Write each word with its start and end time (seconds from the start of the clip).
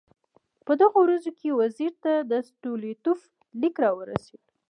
په 0.65 0.73
دغو 0.81 0.99
ورځو 1.03 1.31
کې 1.39 1.57
وزیر 1.61 1.91
ته 2.03 2.13
د 2.31 2.33
ستولیتوف 2.49 3.19
لیک 3.61 3.75
راورسېد. 3.83 4.43